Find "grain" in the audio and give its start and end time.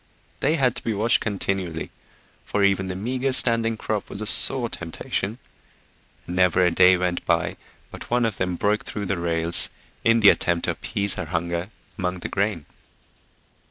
12.29-12.65